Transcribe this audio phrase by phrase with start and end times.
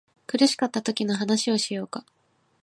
[0.25, 2.03] 苦しかったときの話をしようか